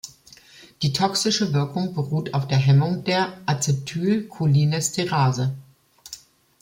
[0.81, 5.53] Die toxische Wirkung beruht auf der Hemmung der Acetylcholinesterase.